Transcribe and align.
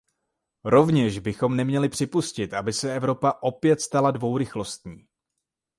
Rovněž 0.65 1.19
bychom 1.19 1.55
neměli 1.55 1.89
připustit, 1.89 2.53
aby 2.53 2.73
se 2.73 2.95
Evropa 2.95 3.33
opět 3.41 3.81
stala 3.81 4.11
dvourychlostní. 4.11 5.07